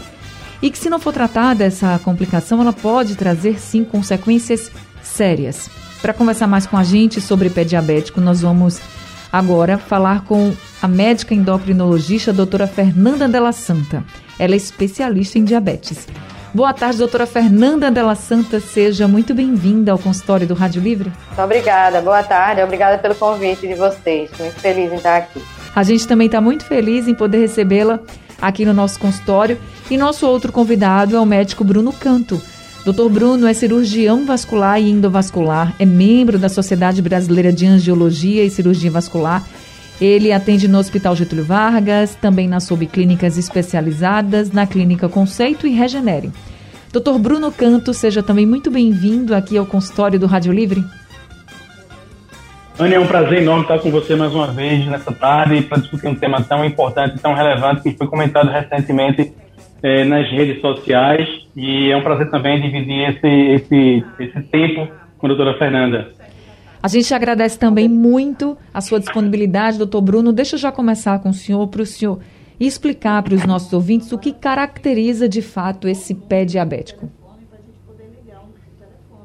[0.61, 4.69] E que, se não for tratada essa complicação, ela pode trazer sim consequências
[5.01, 5.67] sérias.
[6.01, 8.79] Para conversar mais com a gente sobre pé diabético, nós vamos
[9.31, 14.03] agora falar com a médica endocrinologista doutora Fernanda Della Santa.
[14.37, 16.07] Ela é especialista em diabetes.
[16.53, 18.59] Boa tarde, doutora Fernanda Della Santa.
[18.59, 21.11] Seja muito bem-vinda ao consultório do Rádio Livre.
[21.27, 22.01] Muito obrigada.
[22.01, 22.61] Boa tarde.
[22.61, 24.29] Obrigada pelo convite de vocês.
[24.39, 25.41] Muito feliz em estar aqui.
[25.75, 27.99] A gente também está muito feliz em poder recebê-la
[28.41, 29.59] aqui no nosso consultório.
[29.89, 32.41] E nosso outro convidado é o médico Bruno Canto.
[32.87, 33.09] Dr.
[33.09, 38.89] Bruno é cirurgião vascular e endovascular, é membro da Sociedade Brasileira de Angiologia e Cirurgia
[38.89, 39.43] Vascular.
[39.99, 46.31] Ele atende no Hospital Getúlio Vargas, também nas subclínicas especializadas, na Clínica Conceito e Regenere.
[46.93, 47.17] Dr.
[47.19, 50.81] Bruno Canto, seja também muito bem-vindo aqui ao consultório do Rádio Livre.
[52.79, 56.07] Ana, é um prazer enorme estar com você mais uma vez nessa tarde para discutir
[56.07, 59.33] um tema tão importante, tão relevante que foi comentado recentemente
[59.81, 65.27] é, nas redes sociais e é um prazer também dividir esse, esse, esse tempo com
[65.27, 66.09] a doutora Fernanda.
[66.81, 70.31] A gente agradece também muito a sua disponibilidade, doutor Bruno.
[70.31, 72.19] Deixa eu já começar com o senhor, para o senhor
[72.59, 77.09] explicar para os nossos ouvintes o que caracteriza de fato esse pé diabético.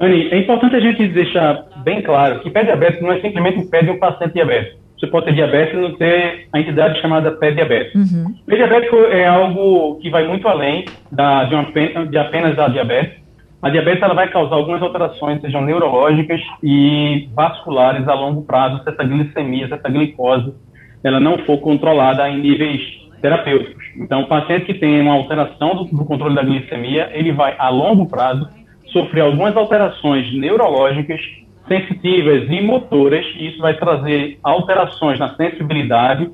[0.00, 3.68] Anne, é importante a gente deixar bem claro que pé diabético não é simplesmente o
[3.68, 7.32] pé de um paciente diabético você pode ter diabetes e não ter a entidade chamada
[7.32, 7.92] pré-diabetes.
[7.92, 8.34] Uhum.
[8.46, 13.20] Pré-diabético é algo que vai muito além da, de, uma, de apenas a diabetes.
[13.60, 18.90] A diabetes ela vai causar algumas alterações, sejam neurológicas e vasculares a longo prazo, se
[18.90, 20.54] essa glicemia, se essa glicose
[21.02, 22.80] ela não for controlada em níveis
[23.20, 23.84] terapêuticos.
[23.96, 27.68] Então, o paciente que tem uma alteração do, do controle da glicemia, ele vai, a
[27.68, 28.48] longo prazo,
[28.92, 31.20] sofrer algumas alterações neurológicas
[31.68, 36.30] sensitivas e motoras, e isso vai trazer alterações na sensibilidade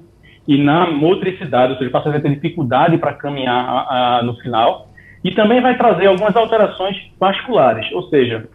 [0.47, 4.89] e na motricidade, ou seja, o paciente ter dificuldade para caminhar a, a, no final,
[5.23, 8.49] e também vai trazer algumas alterações vasculares, ou seja,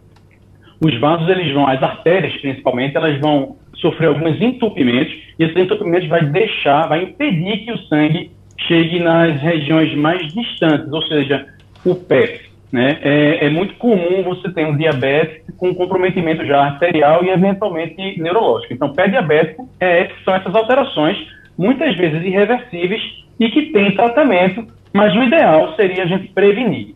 [0.82, 6.08] os vasos, eles vão, as artérias principalmente, elas vão sofrer alguns entupimentos, e esses entupimentos
[6.08, 11.46] vai deixar, vai impedir que o sangue chegue nas regiões mais distantes, ou seja,
[11.86, 12.42] o pé,
[12.74, 12.98] né?
[13.04, 18.74] É, é, muito comum você ter um diabetes com comprometimento já arterial e eventualmente neurológico.
[18.74, 21.16] Então, pé diabético é, são essas alterações,
[21.56, 23.00] muitas vezes irreversíveis
[23.40, 26.96] e que têm tratamento, mas o ideal seria a gente prevenir.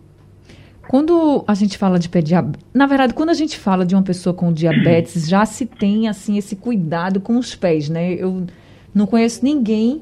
[0.87, 4.03] Quando a gente fala de pé diabetes, na verdade, quando a gente fala de uma
[4.03, 8.13] pessoa com diabetes, já se tem assim esse cuidado com os pés, né?
[8.13, 8.47] Eu
[8.95, 10.01] não conheço ninguém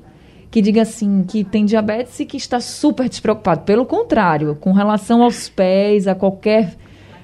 [0.55, 3.63] que diga assim que tem diabetes e que está super despreocupado.
[3.63, 6.77] Pelo contrário, com relação aos pés, a qualquer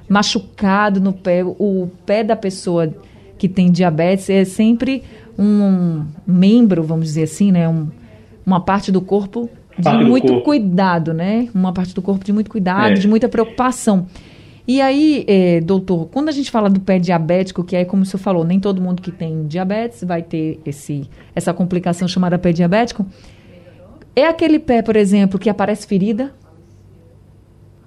[0.09, 2.94] machucado no pé, o pé da pessoa
[3.38, 5.03] que tem diabetes é sempre
[5.40, 7.69] um membro, vamos dizer assim, né?
[7.69, 7.88] Um,
[8.46, 10.44] uma parte do corpo de parte muito corpo.
[10.44, 11.48] cuidado, né?
[11.56, 12.96] Uma parte do corpo de muito cuidado, é.
[12.96, 14.08] de muita preocupação.
[14.72, 18.06] E aí, é, doutor, quando a gente fala do pé diabético, que é como o
[18.06, 22.54] senhor falou, nem todo mundo que tem diabetes vai ter esse, essa complicação chamada pé
[22.54, 23.06] diabético.
[24.16, 26.31] É aquele pé, por exemplo, que aparece ferida?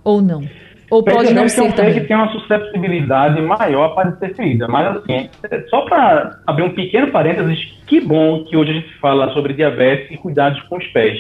[0.05, 0.47] Ou não?
[0.91, 1.95] Ou pé pode não ser é um também?
[1.95, 4.69] pé que tem uma susceptibilidade maior a aparecer ferida.
[4.69, 5.31] Mas assim,
[5.71, 10.11] só para abrir um pequeno parênteses, que bom que hoje a gente fala sobre diabetes
[10.11, 11.19] e cuidados com os pés.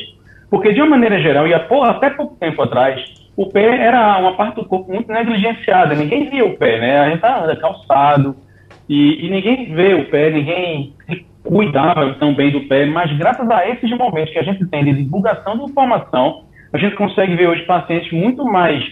[0.50, 4.56] Porque de uma maneira geral, e até pouco tempo atrás, o pé era uma parte
[4.56, 6.98] do corpo muito negligenciada, ninguém via o pé, né?
[7.00, 8.36] A gente anda tá calçado
[8.88, 10.94] e, e ninguém vê o pé, ninguém
[11.42, 14.94] cuidava tão bem do pé, mas graças a esses momentos que a gente tem de
[14.94, 18.84] divulgação de informação, a gente consegue ver hoje pacientes muito mais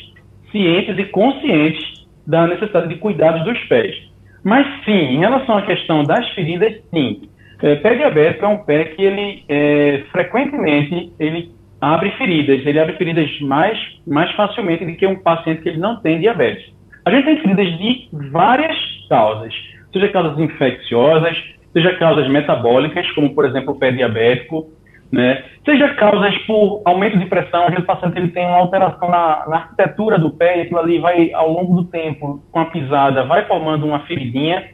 [0.51, 3.95] cientes e conscientes da necessidade de cuidados dos pés.
[4.45, 7.23] Mas sim, em relação à questão das feridas, sim.
[7.63, 11.53] É, pé diabético é um pé que ele é, frequentemente ele
[11.83, 13.77] abre feridas, ele abre feridas mais,
[14.07, 16.73] mais facilmente do que um paciente que ele não tem diabetes.
[17.05, 18.77] A gente tem feridas de várias
[19.09, 19.53] causas,
[19.93, 21.37] seja causas infecciosas,
[21.73, 24.71] seja causas metabólicas, como por exemplo o pé diabético,
[25.11, 25.43] né?
[25.65, 29.45] seja causas por aumento de pressão, às vezes o paciente ele tem uma alteração na,
[29.49, 33.25] na arquitetura do pé e aquilo ali vai, ao longo do tempo, com a pisada,
[33.25, 34.71] vai formando uma feridinha,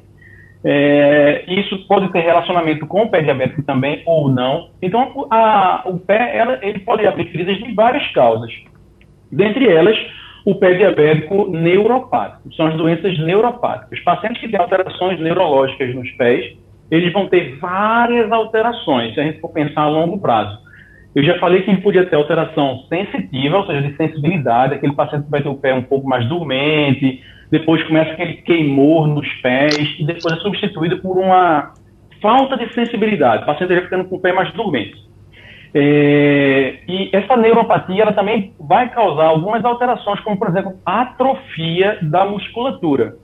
[0.65, 4.71] é, isso pode ter relacionamento com o pé diabético também ou não.
[4.83, 8.53] Então, a, o pé ela, ele pode abrir feridas de várias causas.
[9.31, 9.97] Dentre elas,
[10.45, 12.53] o pé diabético neuropático.
[12.55, 13.99] São as doenças neuropáticas.
[13.99, 16.57] Os pacientes que têm alterações neurológicas nos pés,
[16.91, 20.59] eles vão ter várias alterações, se a gente for pensar a longo prazo.
[21.15, 25.31] Eu já falei que podia ter alteração sensitiva, ou seja, de sensibilidade, aquele paciente que
[25.31, 30.05] vai ter o pé um pouco mais dormente, depois começa aquele queimor nos pés, e
[30.05, 31.73] depois é substituído por uma
[32.21, 35.09] falta de sensibilidade, o paciente já ficando com o pé mais dormente.
[35.75, 42.25] É, e essa neuropatia ela também vai causar algumas alterações, como por exemplo atrofia da
[42.25, 43.17] musculatura.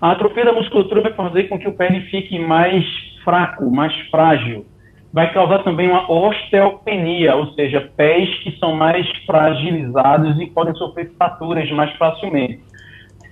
[0.00, 2.84] A atrofia da musculatura vai fazer com que o pé fique mais
[3.24, 4.66] fraco, mais frágil.
[5.12, 11.12] Vai causar também uma osteopenia, ou seja, pés que são mais fragilizados e podem sofrer
[11.16, 12.60] fraturas mais facilmente.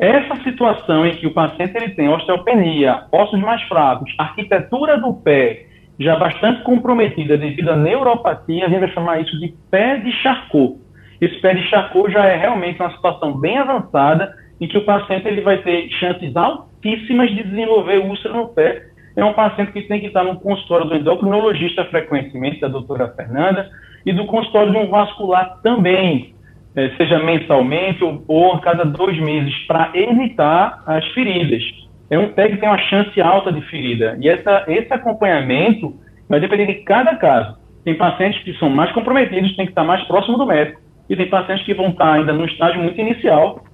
[0.00, 5.66] Essa situação em que o paciente ele tem osteopenia, ossos mais fracos, arquitetura do pé
[5.98, 10.78] já bastante comprometida devido à neuropatia, a gente vai chamar isso de pé de Charcot.
[11.20, 15.28] Esse pé de Charcot já é realmente uma situação bem avançada em que o paciente
[15.28, 18.86] ele vai ter chances altíssimas de desenvolver úlcera no pé.
[19.14, 23.70] É um paciente que tem que estar no consultório do endocrinologista frequentemente, da doutora Fernanda,
[24.06, 26.34] e do consultório de um vascular também,
[26.76, 31.62] é, seja mensalmente ou, ou a cada dois meses, para evitar as feridas
[32.10, 34.18] é um pé que tem uma chance alta de ferida.
[34.20, 35.94] E essa, esse acompanhamento
[36.28, 37.56] vai depender de cada caso.
[37.84, 40.80] Tem pacientes que são mais comprometidos, tem que estar mais próximo do médico.
[41.08, 43.64] E tem pacientes que vão estar ainda no estágio muito inicial,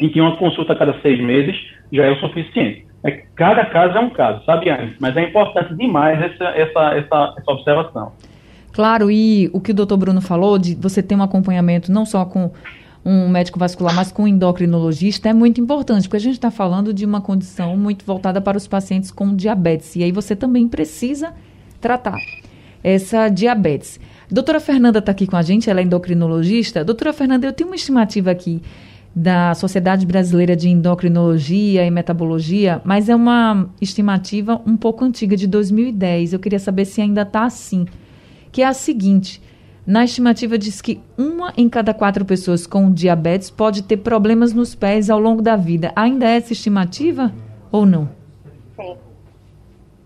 [0.00, 1.56] em que uma consulta a cada seis meses
[1.90, 2.86] já é o suficiente.
[3.04, 4.94] É, cada caso é um caso, sabe, Anne?
[5.00, 8.12] Mas é importante demais essa, essa, essa, essa observação.
[8.78, 12.24] Claro, e o que o doutor Bruno falou, de você ter um acompanhamento não só
[12.24, 12.52] com
[13.04, 16.94] um médico vascular, mas com um endocrinologista, é muito importante, porque a gente está falando
[16.94, 19.96] de uma condição muito voltada para os pacientes com diabetes.
[19.96, 21.34] E aí você também precisa
[21.80, 22.14] tratar
[22.80, 23.98] essa diabetes.
[24.30, 26.84] Doutora Fernanda está aqui com a gente, ela é endocrinologista.
[26.84, 28.62] Doutora Fernanda, eu tenho uma estimativa aqui
[29.12, 35.48] da Sociedade Brasileira de Endocrinologia e Metabologia, mas é uma estimativa um pouco antiga, de
[35.48, 36.32] 2010.
[36.32, 37.84] Eu queria saber se ainda está assim.
[38.50, 39.42] Que é a seguinte:
[39.86, 44.74] na estimativa diz que uma em cada quatro pessoas com diabetes pode ter problemas nos
[44.74, 45.92] pés ao longo da vida.
[45.96, 47.32] Ainda é essa estimativa
[47.72, 48.08] ou não?
[48.76, 48.96] Sim.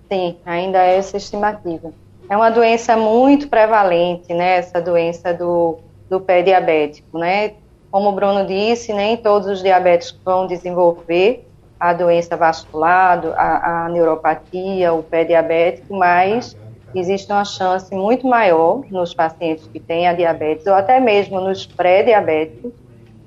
[0.09, 1.93] Sim, ainda é essa estimativa.
[2.31, 4.59] É uma doença muito prevalente, né?
[4.59, 5.79] Essa doença do,
[6.09, 7.55] do pé diabético, né?
[7.91, 11.45] Como o Bruno disse, nem todos os diabéticos vão desenvolver
[11.81, 16.57] a doença vascular, a, a neuropatia, o pé diabético, mas
[17.01, 21.67] existe uma chance muito maior nos pacientes que têm a diabetes, ou até mesmo nos
[21.67, 22.73] pré-diabéticos,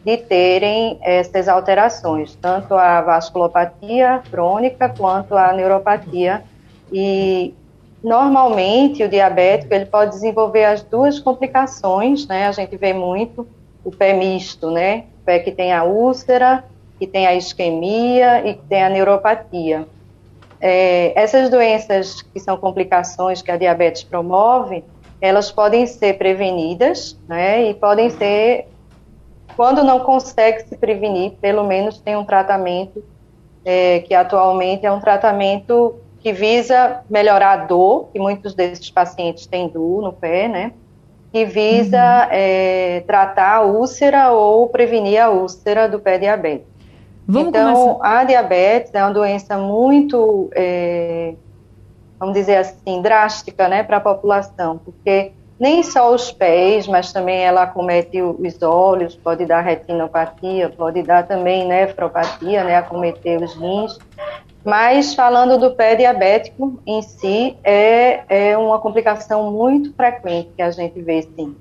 [0.06, 6.44] de terem essas alterações, tanto a vasculopatia crônica quanto a neuropatia.
[6.94, 7.56] E
[8.04, 12.46] normalmente o diabético ele pode desenvolver as duas complicações, né?
[12.48, 13.48] A gente vê muito
[13.84, 15.06] o pé misto, né?
[15.22, 16.64] O pé que tem a úlcera,
[17.00, 19.88] que tem a isquemia e que tem a neuropatia.
[20.60, 24.84] É, essas doenças que são complicações que a diabetes promove,
[25.20, 28.68] elas podem ser prevenidas, né, e podem ser,
[29.56, 33.04] quando não consegue se prevenir, pelo menos tem um tratamento
[33.64, 39.46] é, que atualmente é um tratamento que visa melhorar a dor, que muitos desses pacientes
[39.46, 40.72] têm dor no pé, né,
[41.32, 42.30] que visa uhum.
[42.32, 46.75] é, tratar a úlcera ou prevenir a úlcera do pé diabético.
[47.28, 48.20] Vamos então, começar.
[48.20, 51.34] a diabetes é uma doença muito, é,
[52.20, 57.42] vamos dizer assim, drástica né, para a população, porque nem só os pés, mas também
[57.42, 63.98] ela acomete os olhos, pode dar retinopatia, pode dar também nefropatia, né, acometer os rins.
[64.64, 70.72] Mas falando do pé diabético em si, é, é uma complicação muito frequente que a
[70.72, 71.56] gente vê, sim.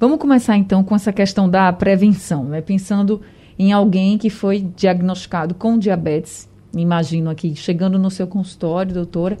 [0.00, 2.60] Vamos começar então com essa questão da prevenção, né?
[2.60, 3.22] Pensando
[3.58, 9.36] em alguém que foi diagnosticado com diabetes, imagino aqui, chegando no seu consultório, doutora,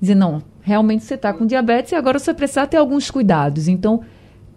[0.00, 3.68] dizer, não, realmente você está com diabetes e agora você precisa ter alguns cuidados.
[3.68, 4.02] Então,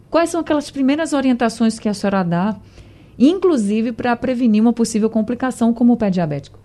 [0.10, 2.56] quais são aquelas primeiras orientações que a senhora dá,
[3.18, 6.60] inclusive para prevenir uma possível complicação como o pé diabético?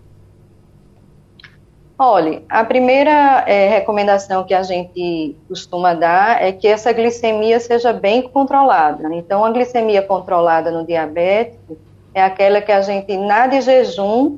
[1.97, 7.93] Olha, a primeira é, recomendação que a gente costuma dar é que essa glicemia seja
[7.93, 9.07] bem controlada.
[9.13, 11.77] Então, a glicemia controlada no diabético,
[12.13, 14.37] é aquela que a gente, na de jejum,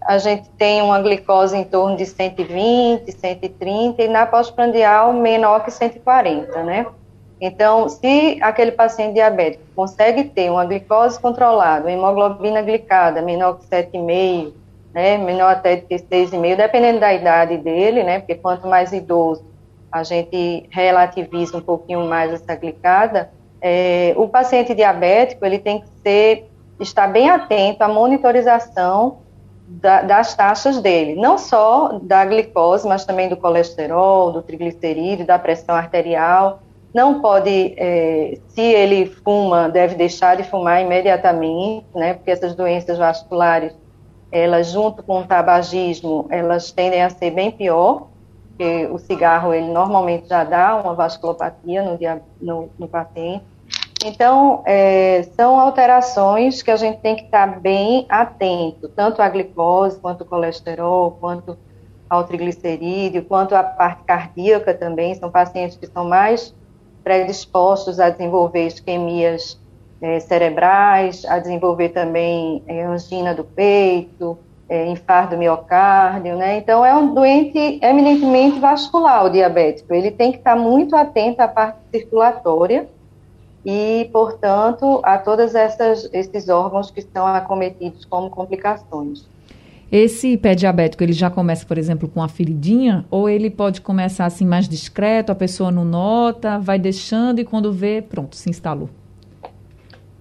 [0.00, 5.70] a gente tem uma glicose em torno de 120, 130 e na pós-prandial menor que
[5.70, 6.86] 140, né?
[7.40, 13.66] Então, se aquele paciente diabético consegue ter uma glicose controlada, uma hemoglobina glicada menor que
[13.66, 14.52] 7,5,
[14.94, 19.44] né, menor até de 6,5, dependendo da idade dele, né, porque quanto mais idoso,
[19.92, 23.30] a gente relativiza um pouquinho mais essa glicada,
[23.60, 26.48] é, o paciente diabético, ele tem que ser
[26.80, 29.18] estar bem atento à monitorização
[29.66, 35.38] da, das taxas dele, não só da glicose, mas também do colesterol, do triglicerídeo, da
[35.38, 36.60] pressão arterial.
[36.94, 42.14] Não pode, é, se ele fuma, deve deixar de fumar imediatamente, né?
[42.14, 43.74] Porque essas doenças vasculares,
[44.30, 48.06] elas junto com o tabagismo, elas tendem a ser bem pior,
[48.48, 51.98] porque o cigarro ele normalmente já dá uma vasculopatia no,
[52.40, 53.44] no, no paciente.
[54.06, 59.98] Então, é, são alterações que a gente tem que estar bem atento, tanto à glicose,
[59.98, 61.58] quanto ao colesterol, quanto
[62.08, 65.12] ao triglicerídeo, quanto à parte cardíaca também.
[65.16, 66.54] São pacientes que são mais
[67.02, 69.60] predispostos a desenvolver isquemias
[70.00, 76.58] é, cerebrais, a desenvolver também é, angina do peito, é, infarto miocárdio, né?
[76.58, 79.92] Então, é um doente eminentemente vascular, o diabético.
[79.92, 82.88] Ele tem que estar muito atento à parte circulatória,
[83.66, 85.52] e, portanto, a todos
[86.12, 89.26] esses órgãos que estão acometidos como complicações.
[89.90, 94.24] Esse pé diabético, ele já começa, por exemplo, com a feridinha, ou ele pode começar
[94.24, 98.88] assim mais discreto, a pessoa não nota, vai deixando e quando vê, pronto, se instalou?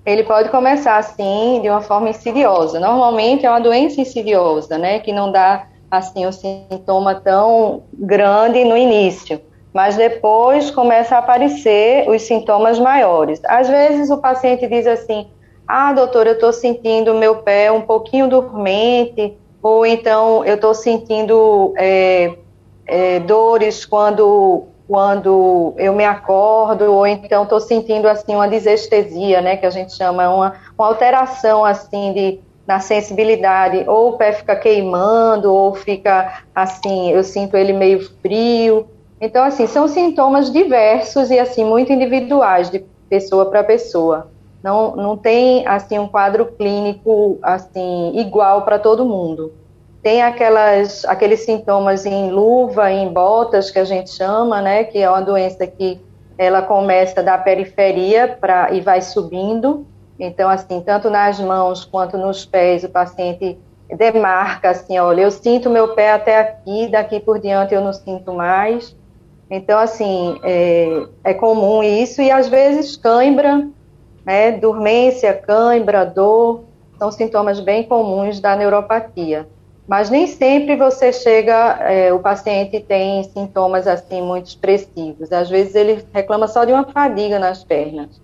[0.03, 2.79] Ele pode começar assim, de uma forma insidiosa.
[2.79, 8.75] Normalmente é uma doença insidiosa, né, que não dá assim um sintoma tão grande no
[8.75, 9.39] início
[9.75, 13.41] mas depois começa a aparecer os sintomas maiores.
[13.43, 15.27] Às vezes o paciente diz assim:
[15.67, 21.73] Ah, doutor, eu estou sentindo meu pé um pouquinho dormente, ou então eu estou sentindo
[21.75, 22.35] é,
[22.87, 29.57] é, dores quando, quando eu me acordo, ou então estou sentindo assim uma desestesia, né,
[29.57, 34.55] que a gente chama uma, uma alteração assim de na sensibilidade, ou o pé fica
[34.55, 38.87] queimando, ou fica assim, eu sinto ele meio frio.
[39.19, 42.79] Então, assim, são sintomas diversos e, assim, muito individuais, de
[43.09, 44.29] pessoa para pessoa.
[44.61, 49.53] Não, não tem, assim, um quadro clínico, assim, igual para todo mundo.
[50.01, 55.09] Tem aquelas, aqueles sintomas em luva, em botas, que a gente chama, né, que é
[55.09, 55.99] uma doença que
[56.37, 59.85] ela começa da periferia pra, e vai subindo.
[60.19, 63.57] Então, assim, tanto nas mãos quanto nos pés, o paciente
[63.95, 68.33] demarca, assim, olha, eu sinto meu pé até aqui, daqui por diante eu não sinto
[68.33, 68.95] mais.
[69.49, 73.67] Então, assim, é, é comum isso, e às vezes cãibra,
[74.25, 76.63] né, dormência, cãibra, dor,
[76.97, 79.47] são sintomas bem comuns da neuropatia.
[79.87, 85.31] Mas nem sempre você chega, é, o paciente tem sintomas assim muito expressivos.
[85.31, 88.19] Às vezes ele reclama só de uma fadiga nas pernas.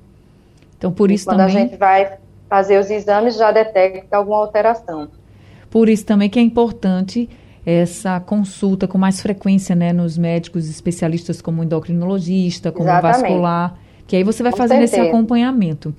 [0.76, 1.54] Então, por isso quando também.
[1.54, 2.18] Quando a gente vai
[2.50, 5.08] fazer os exames, já detecta alguma alteração.
[5.70, 7.30] Por isso também que é importante
[7.66, 13.22] essa consulta com mais frequência, né, nos médicos especialistas como endocrinologista, como Exatamente.
[13.22, 13.76] vascular,
[14.08, 15.02] que aí você vai com fazendo certeza.
[15.04, 15.94] esse acompanhamento.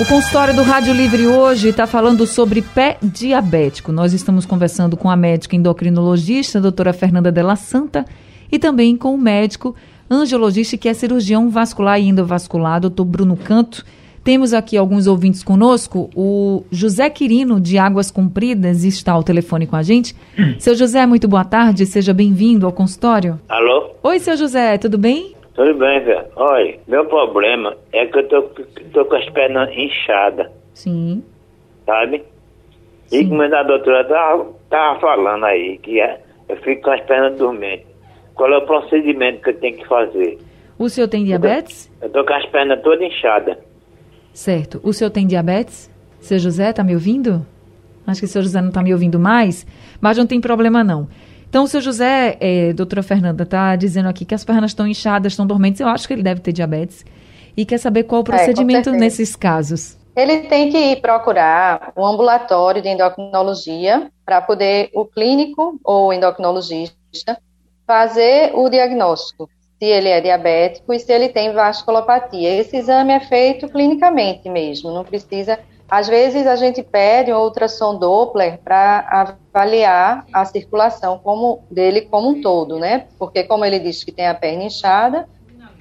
[0.00, 3.92] O consultório do Rádio Livre hoje está falando sobre pé diabético.
[3.92, 8.04] Nós estamos conversando com a médica endocrinologista, a doutora Fernanda Della Santa,
[8.50, 9.74] e também com o médico
[10.10, 13.84] angiologista, que é cirurgião vascular e endovascular, doutor Bruno Canto.
[14.24, 16.08] Temos aqui alguns ouvintes conosco.
[16.16, 20.14] O José Quirino, de Águas Compridas, está ao telefone com a gente.
[20.38, 20.58] Hum.
[20.58, 21.84] Seu José, muito boa tarde.
[21.84, 23.38] Seja bem-vindo ao consultório.
[23.46, 23.90] Alô?
[24.02, 25.34] Oi, seu José, tudo bem?
[25.54, 26.24] Tudo bem, velho.
[26.36, 28.42] Olha, meu problema é que eu tô,
[28.94, 30.50] tô com as pernas inchadas.
[30.72, 31.22] Sim.
[31.84, 32.24] Sabe?
[33.08, 33.18] Sim.
[33.18, 37.36] E como a doutora tava, tava falando aí, que é, eu fico com as pernas
[37.36, 37.86] dormentes.
[38.34, 40.38] Qual é o procedimento que eu tenho que fazer?
[40.78, 41.92] O senhor tem diabetes?
[42.00, 43.73] Eu tô, eu tô com as pernas todas inchadas.
[44.34, 44.80] Certo.
[44.82, 45.88] O senhor tem diabetes?
[46.20, 47.46] Seu José, está me ouvindo?
[48.06, 49.64] Acho que o seu José não está me ouvindo mais,
[50.00, 51.08] mas não tem problema não.
[51.48, 55.32] Então, o seu José, é, doutora Fernanda, está dizendo aqui que as pernas estão inchadas,
[55.32, 55.80] estão dormentes.
[55.80, 57.04] Eu acho que ele deve ter diabetes.
[57.56, 59.96] E quer saber qual o é, procedimento é, nesses casos.
[60.16, 66.12] Ele tem que ir procurar um ambulatório de endocrinologia para poder o clínico ou o
[66.12, 67.38] endocrinologista
[67.86, 69.48] fazer o diagnóstico
[69.84, 72.58] se ele é diabético e se ele tem vasculopatia.
[72.58, 75.58] Esse exame é feito clinicamente mesmo, não precisa.
[75.90, 82.30] Às vezes a gente pede um ultrassom Doppler para avaliar a circulação como, dele como
[82.30, 83.06] um todo, né?
[83.18, 85.28] Porque como ele diz que tem a perna inchada,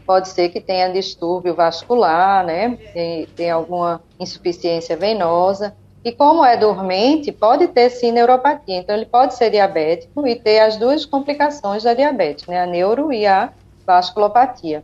[0.06, 2.78] pode ser que tenha distúrbio vascular, né?
[2.94, 5.74] Tem, tem alguma insuficiência venosa.
[6.04, 8.76] E como é dormente, pode ter sim neuropatia.
[8.76, 12.62] Então ele pode ser diabético e ter as duas complicações da diabetes, né?
[12.62, 13.54] A neuro e a
[13.86, 14.84] vasculopatia.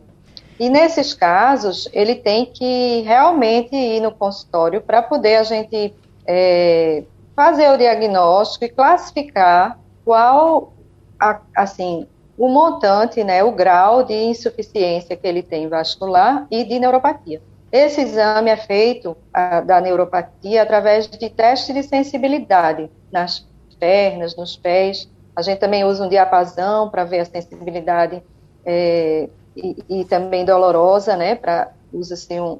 [0.58, 5.94] E nesses casos, ele tem que realmente ir no consultório para poder a gente
[6.26, 7.02] é,
[7.34, 10.74] fazer o diagnóstico e classificar qual,
[11.18, 16.78] a, assim, o montante, né, o grau de insuficiência que ele tem vascular e de
[16.78, 17.40] neuropatia.
[17.72, 23.46] Esse exame é feito a, da neuropatia através de teste de sensibilidade nas
[23.78, 25.10] pernas, nos pés.
[25.34, 28.22] A gente também usa um diapasão para ver a sensibilidade
[28.64, 31.34] é, e, e, também dolorosa, né?
[31.34, 32.58] Para usa-se um,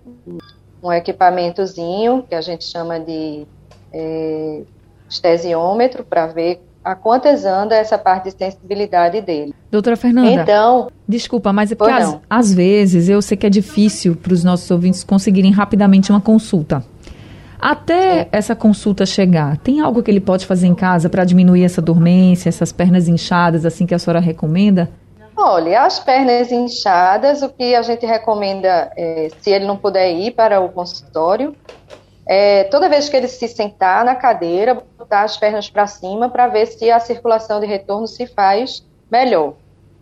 [0.83, 3.47] um equipamentozinho que a gente chama de
[3.93, 4.63] é,
[5.09, 9.55] estesiômetro para ver a quantas anda essa parte de sensibilidade dele.
[9.71, 14.17] Doutora Fernanda, então, desculpa, mas é porque às, às, vezes eu sei que é difícil
[14.17, 16.83] para os nossos ouvintes conseguirem rapidamente uma consulta.
[17.61, 21.83] Até essa consulta chegar, tem algo que ele pode fazer em casa para diminuir essa
[21.83, 24.89] dormência, essas pernas inchadas, assim que a senhora recomenda?
[25.43, 30.33] Olha, as pernas inchadas, o que a gente recomenda, é, se ele não puder ir
[30.33, 31.57] para o consultório,
[32.27, 36.47] é, toda vez que ele se sentar na cadeira, botar as pernas para cima para
[36.47, 39.55] ver se a circulação de retorno se faz melhor.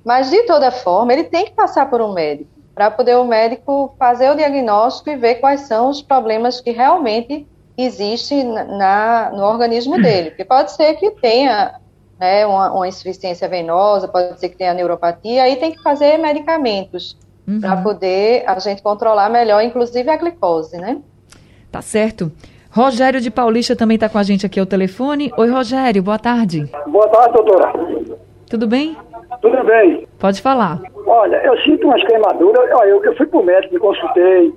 [0.05, 3.95] Mas, de toda forma, ele tem que passar por um médico, para poder o médico
[3.97, 10.03] fazer o diagnóstico e ver quais são os problemas que realmente existem na, no organismo
[10.03, 10.31] dele.
[10.31, 11.79] Porque pode ser que tenha
[12.19, 17.17] né, uma, uma, insuficiência venosa, pode ser que tenha neuropatia, aí tem que fazer medicamentos
[17.47, 17.61] uhum.
[17.61, 21.01] para poder a gente controlar melhor, inclusive a glicose, né?
[21.71, 22.33] Tá certo.
[22.71, 25.33] Rogério de Paulista também está com a gente aqui ao telefone.
[25.37, 26.71] Oi, Rogério, boa tarde.
[26.87, 27.73] Boa tarde, doutora.
[28.49, 28.97] Tudo bem?
[29.41, 30.07] Tudo bem.
[30.19, 30.81] Pode falar.
[31.07, 32.71] Olha, eu sinto umas queimaduras.
[32.73, 34.53] Olha, eu, eu fui pro médico, me consultei,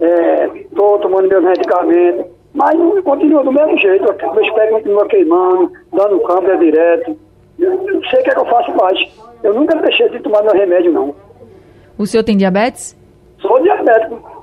[0.00, 4.04] estou é, tomando meus medicamentos, mas continua do mesmo jeito.
[4.04, 7.16] Meu pés continua queimando, dando câmbio direto.
[7.58, 8.98] Eu não sei o que, é que eu faço mais.
[9.42, 11.14] Eu nunca deixei de tomar meu remédio, não.
[11.96, 12.96] O senhor tem diabetes?
[13.40, 14.40] Sou diabético.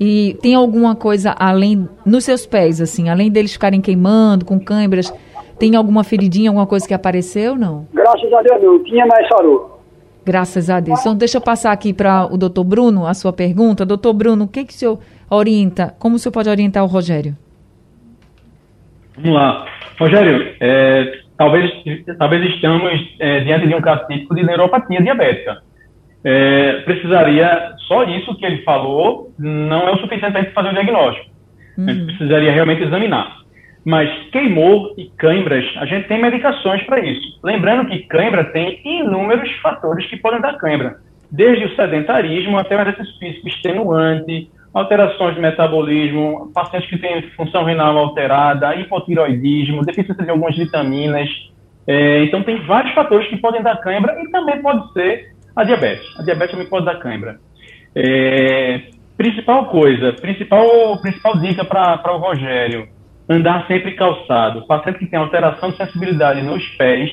[0.00, 5.12] E tem alguma coisa além, nos seus pés, assim, além deles ficarem queimando, com câimbras,
[5.58, 7.86] tem alguma feridinha, alguma coisa que apareceu, não?
[7.92, 9.80] Graças a Deus não, tinha mais sarou.
[10.24, 11.00] Graças a Deus.
[11.00, 13.86] Então, deixa eu passar aqui para o doutor Bruno a sua pergunta.
[13.86, 14.98] Doutor Bruno, o que, que o senhor
[15.30, 17.36] orienta, como o senhor pode orientar o Rogério?
[19.16, 19.66] Vamos lá.
[19.98, 21.70] Rogério, é, talvez,
[22.18, 25.62] talvez estamos é, diante de um caso típico de neuropatia diabética
[26.24, 31.30] é, precisaria, só isso que ele falou, não é o suficiente para fazer o diagnóstico.
[31.76, 31.88] Uhum.
[31.88, 33.38] A gente precisaria realmente examinar.
[33.84, 37.38] Mas queimou e cãibras, a gente tem medicações para isso.
[37.42, 40.96] Lembrando que cãibra tem inúmeros fatores que podem dar cãibra,
[41.30, 47.64] desde o sedentarismo até o exercício físico extenuante, alterações de metabolismo, pacientes que têm função
[47.64, 51.28] renal alterada, hipotiroidismo, deficiência de algumas vitaminas.
[51.86, 56.06] É, então, tem vários fatores que podem dar cãibra e também pode ser a diabetes.
[56.18, 57.38] A diabetes também pode dar cãibra.
[57.94, 58.82] É,
[59.16, 62.88] principal coisa, principal, principal dica para o Rogério,
[63.28, 64.66] andar sempre calçado.
[64.66, 67.10] Paciente que tem alteração de sensibilidade nos pés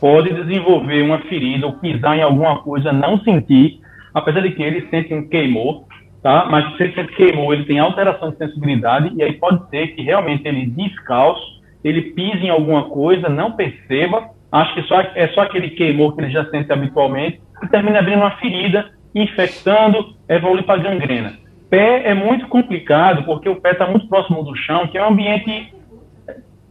[0.00, 3.80] pode desenvolver uma ferida ou pisar em alguma coisa, não sentir,
[4.12, 5.83] apesar de que ele sente um queimor,
[6.24, 6.46] tá?
[6.50, 10.48] Mas se ele queimou, ele tem alteração de sensibilidade e aí pode ser que realmente
[10.48, 15.68] ele descalço, ele pise em alguma coisa, não perceba, acho que só, é só aquele
[15.70, 21.34] queimor que ele já sente habitualmente e termina abrindo uma ferida, infectando, evolui para gangrena.
[21.68, 25.10] Pé é muito complicado porque o pé está muito próximo do chão, que é um
[25.10, 25.74] ambiente,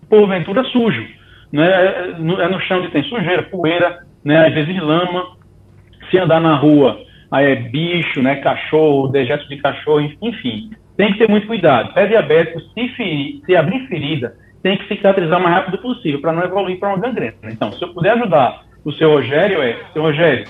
[0.10, 1.06] porventura, sujo.
[1.52, 1.70] Né?
[1.70, 4.48] É, no chão onde tem sujeira, poeira, né?
[4.48, 5.44] às vezes lama.
[6.10, 7.00] Se andar na rua,
[7.42, 8.36] é bicho, né?
[8.38, 10.70] cachorro, dejeto de cachorro, enfim.
[10.96, 11.94] Tem que ter muito cuidado.
[11.94, 16.32] Pé diabético, se, ferir, se abrir ferida, tem que cicatrizar o mais rápido possível para
[16.32, 17.36] não evoluir para uma gangrena.
[17.46, 20.46] Então, se eu puder ajudar o seu Rogério, é, seu Rogério,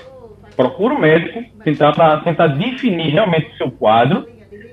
[0.56, 4.26] procura o um médico, tentar, pra, tentar definir realmente o seu quadro.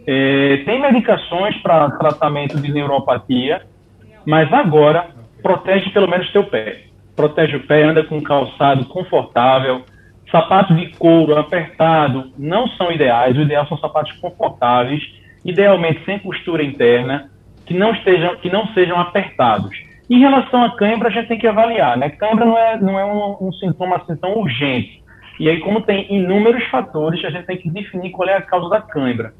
[0.06, 3.62] É, tem medicações para tratamento de neuropatia,
[4.26, 5.08] mas agora
[5.42, 6.84] protege pelo menos seu pé.
[7.16, 9.84] Protege o pé, anda com um calçado confortável.
[10.32, 15.02] Sapatos de couro apertado não são ideais, o ideal são sapatos confortáveis,
[15.44, 17.30] idealmente sem costura interna,
[17.66, 19.76] que não, estejam, que não sejam apertados.
[20.10, 22.10] Em relação à cãibra, a gente tem que avaliar, né?
[22.10, 25.02] Cãibra não é, não é um, um sintoma assim tão urgente.
[25.40, 28.70] E aí, como tem inúmeros fatores, a gente tem que definir qual é a causa
[28.70, 29.34] da cãibra.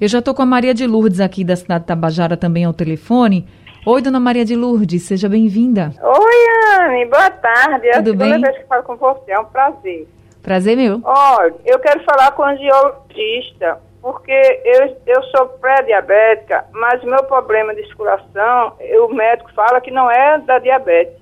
[0.00, 2.72] Eu já estou com a Maria de Lourdes aqui da cidade de Tabajara também ao
[2.72, 3.46] telefone.
[3.86, 5.90] Oi, dona Maria de Lourdes, seja bem-vinda.
[6.02, 7.88] Oi, Anne, boa tarde.
[7.88, 8.40] É Tudo a segunda bem?
[8.42, 10.06] vez que falo com você, é um prazer.
[10.42, 11.00] Prazer meu.
[11.02, 17.24] Olha, eu quero falar com o angiologista, porque eu, eu sou pré-diabética, mas o meu
[17.24, 21.16] problema de circulação, o médico fala que não é da diabetes,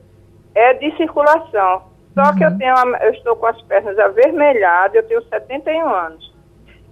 [0.52, 1.82] é de circulação.
[2.12, 2.34] Só uhum.
[2.36, 2.58] que eu, uhum.
[2.58, 6.34] tenho, eu estou com as pernas avermelhadas, eu tenho 71 anos.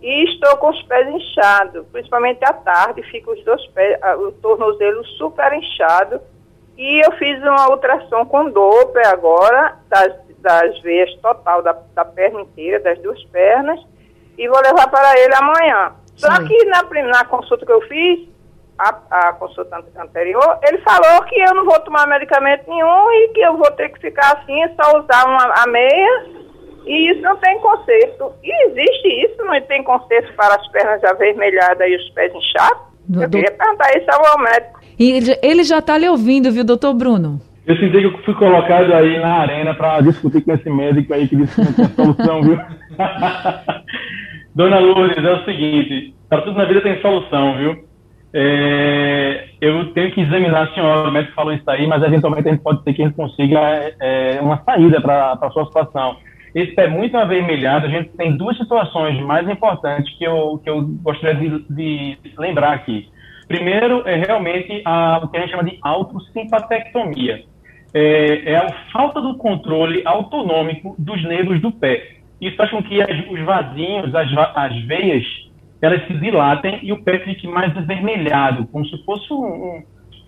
[0.02, 5.04] E estou com os pés inchados, principalmente à tarde, fica os dois pés, o tornozelo
[5.18, 6.20] super inchado.
[6.76, 12.42] E eu fiz uma ultrassom com Doppler agora, das, das veias total da, da perna
[12.42, 13.80] inteira, das duas pernas,
[14.37, 15.92] e vou levar para ele amanhã.
[16.14, 18.28] Só que na, na consulta que eu fiz,
[18.78, 23.40] a, a, consulta anterior, ele falou que eu não vou tomar medicamento nenhum e que
[23.40, 26.26] eu vou ter que ficar assim, só usar uma, a meia,
[26.87, 28.33] e isso não tem conserto.
[28.42, 32.87] E existe isso, não tem conserto para as pernas avermelhadas e os pés inchados?
[33.09, 34.81] Do, eu queria perguntar isso ao médico.
[34.99, 37.40] E ele já está lhe ouvindo, viu, doutor Bruno?
[37.66, 41.27] Eu senti que eu fui colocado aí na arena para discutir com esse médico aí
[41.27, 42.59] que disse que não tem solução, viu?
[44.55, 47.85] Dona Lourdes, é o seguinte, para tudo na vida tem solução, viu?
[48.33, 52.53] É, eu tenho que examinar a senhora, o médico falou isso aí, mas eventualmente a
[52.53, 53.59] gente pode ter que a gente consiga
[54.01, 56.16] é, uma saída para a sua situação.
[56.56, 60.80] Esse pé muito avermelhado, a gente tem duas situações mais importantes que eu, que eu
[61.02, 63.10] gostaria de, de lembrar aqui.
[63.46, 67.44] Primeiro é realmente a, o que a gente chama de autossimpatectomia.
[67.92, 72.16] É, é, a falta do controle autonômico dos nervos do pé.
[72.40, 75.26] Isso faz com que as, os vasinhos, as, as veias,
[75.82, 79.82] elas se dilatem e o pé fique mais avermelhado, como se fosse um, um,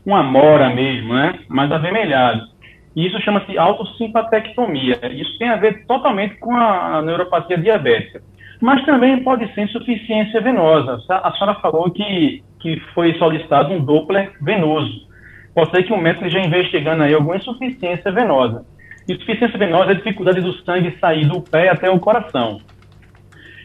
[0.05, 1.39] uma mora mesmo, né?
[1.49, 2.58] mais avermelhado.
[2.99, 4.99] E isso chama-se autossimpatectomia.
[5.13, 8.21] Isso tem a ver totalmente com a neuropatia diabética.
[8.61, 10.99] Mas também pode ser insuficiência venosa.
[11.09, 15.07] A senhora falou que, que foi solicitado um Doppler venoso.
[15.55, 18.67] Pode ser que o médico esteja investigando aí alguma insuficiência venosa.
[19.09, 22.61] Insuficiência venosa é a dificuldade do sangue sair do pé até o coração.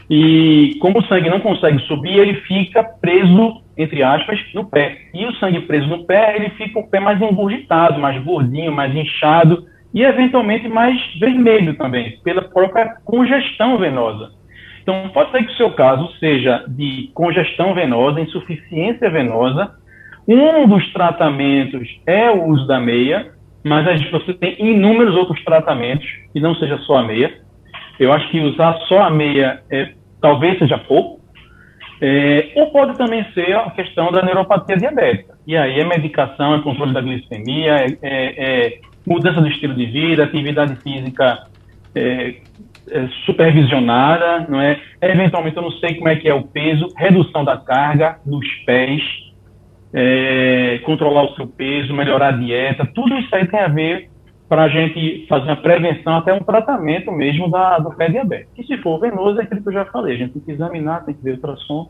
[0.10, 4.98] E como o sangue não consegue subir, ele fica preso, entre aspas, no pé.
[5.14, 8.94] E o sangue preso no pé, ele fica o pé mais engurgitado, mais gordinho, mais
[8.96, 14.32] inchado e eventualmente mais vermelho também, pela própria congestão venosa.
[14.82, 19.72] Então, pode ser que o seu caso seja de congestão venosa, insuficiência venosa.
[20.28, 23.32] Um dos tratamentos é o uso da meia,
[23.64, 27.34] mas você tem inúmeros outros tratamentos, e não seja só a meia.
[28.00, 31.22] Eu acho que usar só a meia é, talvez seja pouco.
[32.02, 35.38] É, ou pode também ser a questão da neuropatia diabética.
[35.48, 39.86] E aí é medicação, é controle da glicemia, é, é, é mudança do estilo de
[39.86, 41.48] vida, atividade física
[41.96, 42.36] é,
[42.90, 44.80] é, supervisionada, não é?
[45.02, 49.02] Eventualmente eu não sei como é que é o peso, redução da carga dos pés,
[50.86, 54.10] controlar o seu peso, melhorar a dieta, tudo isso aí tem a ver
[54.54, 58.52] para a gente fazer uma prevenção, até um tratamento mesmo da, do pé diabético.
[58.56, 61.04] E se for venoso, é aquilo que eu já falei, a gente tem que examinar,
[61.04, 61.90] tem que ver o ultrassom.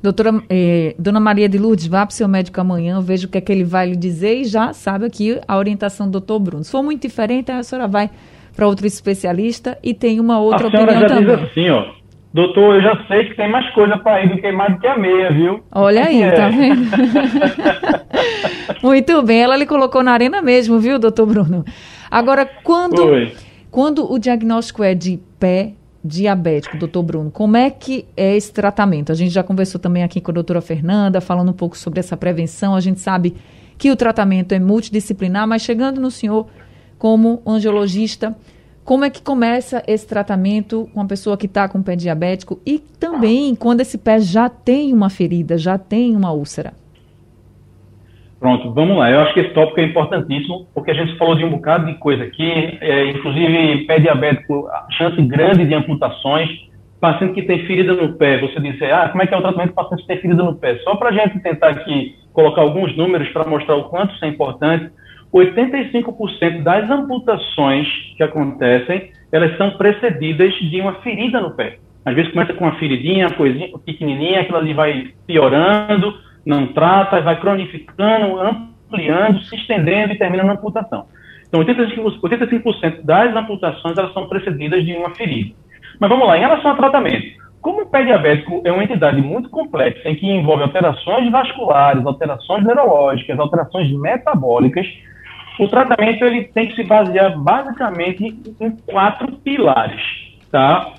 [0.00, 3.36] Doutora, eh, Dona Maria de Lourdes, vá para o seu médico amanhã, veja o que
[3.36, 6.62] é que ele vai lhe dizer e já sabe aqui a orientação do doutor Bruno.
[6.62, 8.10] Se for muito diferente, a senhora vai
[8.54, 11.36] para outro especialista e tem uma outra a opinião já também.
[11.36, 11.84] diz assim, ó,
[12.32, 14.86] doutor, eu já sei que tem mais coisa para ir do que mais do que
[14.86, 15.64] a meia, viu?
[15.72, 16.30] Olha aí, é.
[16.30, 16.90] tá vendo?
[18.82, 21.64] Muito bem, ela lhe colocou na arena mesmo, viu, doutor Bruno?
[22.10, 23.30] Agora, quando,
[23.70, 29.12] quando o diagnóstico é de pé diabético, doutor Bruno, como é que é esse tratamento?
[29.12, 32.16] A gente já conversou também aqui com a doutora Fernanda, falando um pouco sobre essa
[32.16, 32.74] prevenção.
[32.74, 33.36] A gente sabe
[33.76, 36.46] que o tratamento é multidisciplinar, mas chegando no senhor
[36.98, 38.36] como angiologista,
[38.84, 42.78] como é que começa esse tratamento com a pessoa que está com pé diabético e
[42.78, 46.74] também quando esse pé já tem uma ferida, já tem uma úlcera?
[48.40, 49.10] Pronto, vamos lá.
[49.10, 51.94] Eu acho que esse tópico é importantíssimo, porque a gente falou de um bocado de
[51.98, 56.48] coisa aqui, é, inclusive pé diabético, chance grande de amputações.
[56.98, 59.70] Paciente que tem ferida no pé, você disse, ah, como é que é o tratamento
[59.70, 60.78] do paciente que tem ferida no pé?
[60.78, 64.28] Só para a gente tentar aqui colocar alguns números para mostrar o quanto isso é
[64.28, 64.90] importante.
[65.32, 71.78] 85% das amputações que acontecem, elas são precedidas de uma ferida no pé.
[72.04, 77.20] Às vezes começa com uma feridinha, uma coisinha pequenininha, aquilo ali vai piorando, não trata,
[77.20, 81.06] vai cronificando, ampliando, se estendendo e termina na amputação.
[81.48, 82.70] Então, 85%, 85
[83.04, 85.54] das amputações elas são precedidas de uma ferida.
[85.98, 87.40] Mas vamos lá, em relação ao tratamento.
[87.60, 92.64] Como o pé diabético é uma entidade muito complexa, em que envolve alterações vasculares, alterações
[92.64, 94.86] neurológicas, alterações metabólicas,
[95.58, 98.24] o tratamento ele tem que se basear basicamente
[98.58, 100.00] em quatro pilares,
[100.50, 100.94] tá?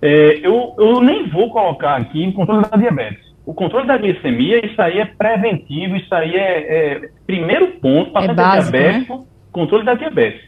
[0.00, 3.23] É, eu, eu nem vou colocar aqui o controle da diabetes.
[3.46, 8.32] O controle da glicemia, isso aí é preventivo, isso aí é, é primeiro ponto, para
[8.32, 9.24] é básico, diabético, né?
[9.52, 10.40] controle da diabetes.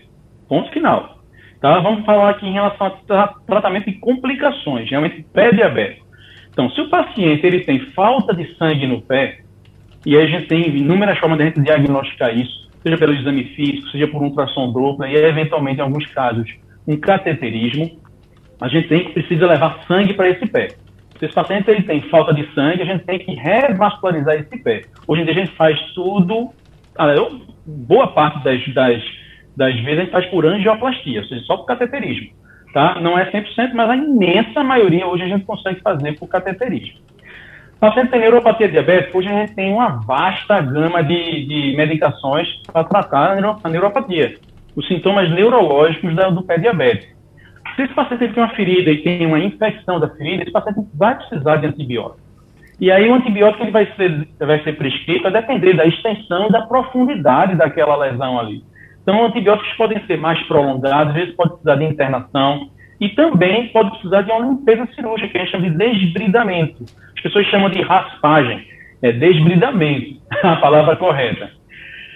[0.48, 1.18] Ponto final.
[1.60, 1.78] Tá?
[1.80, 6.06] Vamos falar aqui em relação a tratamento de complicações, realmente pré-diabético.
[6.50, 9.40] Então, se o paciente ele tem falta de sangue no pé,
[10.06, 13.88] e a gente tem inúmeras formas de a gente diagnosticar isso, seja pelo exame físico,
[13.88, 16.48] seja por um ultrassom dupla, e eventualmente, em alguns casos,
[16.86, 17.98] um cateterismo,
[18.60, 20.68] a gente tem que precisa levar sangue para esse pé.
[21.18, 24.82] Se esse paciente ele tem falta de sangue, a gente tem que revascularizar esse pé.
[25.06, 26.50] Hoje em dia a gente faz tudo,
[26.98, 27.14] ah,
[27.66, 29.02] boa parte das, das,
[29.56, 32.30] das vezes a gente faz por angioplastia, ou seja, só por cateterismo.
[32.72, 33.00] Tá?
[33.00, 37.00] Não é 100%, mas a imensa maioria hoje a gente consegue fazer por cateterismo.
[37.80, 42.84] Paciente tem neuropatia diabética, hoje a gente tem uma vasta gama de, de medicações para
[42.84, 44.34] tratar a, neuro, a, neuropatia,
[44.74, 47.15] os sintomas neurológicos do pé diabético.
[47.76, 51.14] Se esse paciente tem uma ferida e tem uma infecção da ferida, esse paciente vai
[51.14, 52.26] precisar de antibiótico.
[52.80, 56.52] E aí o antibiótico ele vai ser, vai ser prescrito a depender da extensão e
[56.52, 58.62] da profundidade daquela lesão ali.
[59.02, 62.68] Então, antibióticos podem ser mais prolongados, às vezes pode precisar de internação,
[63.00, 66.84] e também pode precisar de uma limpeza cirúrgica, que a gente chama de desbridamento.
[67.16, 68.66] As pessoas chamam de raspagem,
[69.02, 71.50] é desbridamento, a palavra correta.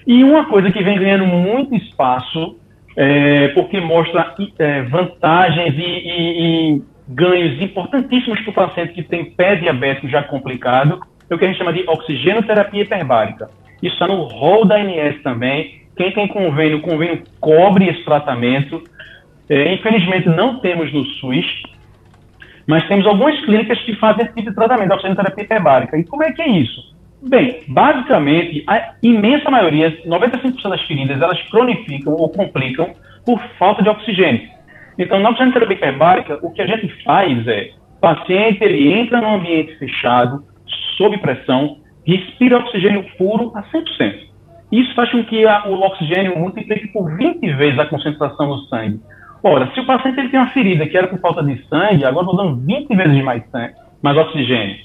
[0.06, 2.58] E uma coisa que vem ganhando muito espaço,
[2.96, 9.24] é, porque mostra é, vantagens e, e, e ganhos importantíssimos para o paciente que tem
[9.32, 13.48] pé diabético já complicado, é o que a gente chama de oxigenoterapia hiperbárica.
[13.82, 15.80] Isso está no rol da ANS também.
[15.96, 18.82] Quem tem convênio, o convênio cobre esse tratamento.
[19.48, 21.62] É, infelizmente, não temos no SUS,
[22.66, 25.98] mas temos algumas clínicas que fazem esse tipo de tratamento, oxigenoterapia hiperbárica.
[25.98, 26.94] E como é que é isso?
[27.22, 32.94] Bem, basicamente, a imensa maioria, 95% das feridas, elas cronificam ou complicam
[33.26, 34.48] por falta de oxigênio.
[34.98, 39.34] Então, na oxigenoterapia hiperbárica, o que a gente faz é, o paciente ele entra num
[39.34, 40.42] ambiente fechado,
[40.96, 44.30] sob pressão, respira oxigênio puro a 100%.
[44.72, 49.00] Isso faz com que a, o oxigênio multiplique por 20 vezes a concentração no sangue.
[49.42, 52.26] Ora, se o paciente ele tem uma ferida que era por falta de sangue, agora
[52.26, 54.76] estou dando 20 vezes mais, sangue, mais oxigênio.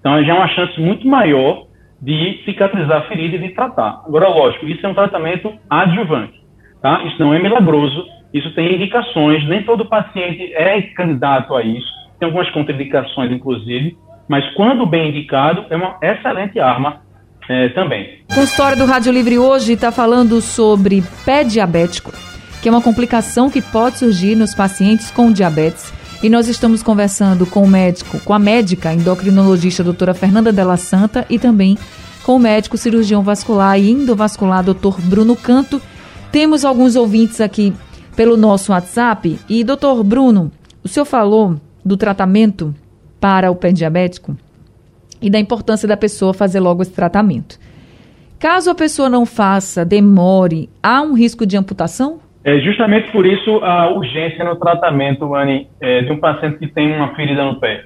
[0.00, 1.66] Então, já é uma chance muito maior
[2.04, 4.02] de cicatrizar a ferida e de tratar.
[4.06, 6.38] Agora, lógico, isso é um tratamento adjuvante.
[6.82, 7.02] Tá?
[7.04, 12.26] Isso não é milagroso, isso tem indicações, nem todo paciente é candidato a isso, tem
[12.26, 13.96] algumas contraindicações, inclusive,
[14.28, 17.00] mas quando bem indicado, é uma excelente arma
[17.48, 18.18] é, também.
[18.30, 22.12] A história do Rádio Livre hoje está falando sobre pé diabético,
[22.62, 25.90] que é uma complicação que pode surgir nos pacientes com diabetes.
[26.22, 31.26] E nós estamos conversando com o médico, com a médica endocrinologista doutora Fernanda Della Santa
[31.28, 31.76] e também
[32.24, 35.80] com o médico cirurgião vascular e endovascular doutor Bruno Canto.
[36.32, 37.74] Temos alguns ouvintes aqui
[38.16, 39.38] pelo nosso WhatsApp.
[39.48, 40.50] E, doutor Bruno,
[40.82, 42.74] o senhor falou do tratamento
[43.20, 44.36] para o pé diabético
[45.20, 47.58] e da importância da pessoa fazer logo esse tratamento.
[48.38, 52.20] Caso a pessoa não faça, demore, há um risco de amputação?
[52.44, 56.94] É justamente por isso a urgência no tratamento, Anne, é, de um paciente que tem
[56.94, 57.84] uma ferida no pé.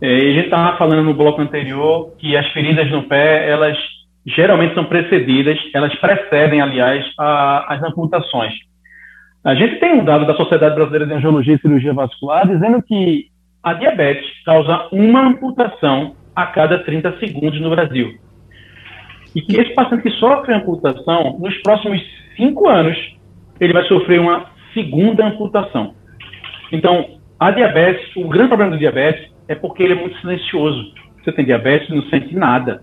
[0.00, 3.78] É, a gente estava falando no bloco anterior que as feridas no pé, elas
[4.26, 8.52] geralmente são precedidas, elas precedem, aliás, a, as amputações.
[9.44, 13.26] A gente tem um dado da Sociedade Brasileira de Angiologia e Cirurgia Vascular dizendo que
[13.62, 18.18] a diabetes causa uma amputação a cada 30 segundos no Brasil.
[19.36, 22.02] E que esse paciente que sofre amputação, nos próximos
[22.36, 22.96] cinco anos,
[23.64, 25.94] ele vai sofrer uma segunda amputação.
[26.72, 30.92] Então, a diabetes, o grande problema do diabetes é porque ele é muito silencioso.
[31.22, 32.82] Você tem diabetes e não sente nada.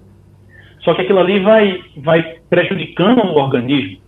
[0.81, 4.01] Só que aquilo ali vai, vai prejudicando o organismo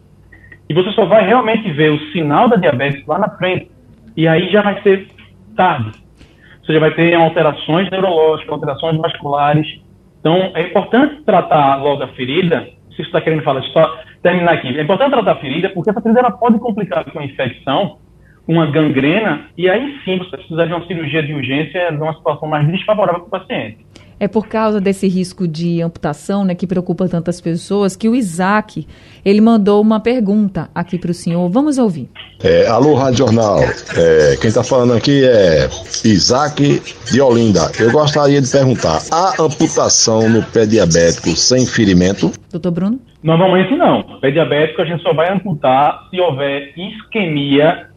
[0.69, 3.69] e você só vai realmente ver o sinal da diabetes lá na frente.
[4.15, 5.07] E aí já vai ser
[5.55, 5.91] tarde.
[6.63, 9.67] Você já vai ter alterações neurológicas, alterações vasculares.
[10.19, 12.67] Então, é importante tratar logo a ferida.
[12.95, 14.77] Se você está querendo falar, só terminar aqui.
[14.77, 17.97] É importante tratar a ferida porque essa ferida ela pode complicar com a infecção,
[18.47, 22.67] uma gangrena, e aí sim você precisa de uma cirurgia de urgência numa situação mais
[22.67, 23.86] desfavorável para o paciente.
[24.23, 28.88] É por causa desse risco de amputação, né, que preocupa tantas pessoas, que o Isaac,
[29.25, 31.49] ele mandou uma pergunta aqui para o senhor.
[31.49, 32.09] Vamos ouvir.
[32.41, 33.59] É, alô, Rádio Jornal.
[33.59, 35.67] É, quem está falando aqui é
[36.05, 36.81] Isaac
[37.12, 37.69] de Olinda.
[37.77, 42.31] Eu gostaria de perguntar, há amputação no pé diabético sem ferimento?
[42.49, 43.01] Doutor Bruno?
[43.21, 44.03] Normalmente não.
[44.21, 47.88] Pé diabético a gente só vai amputar se houver isquemia,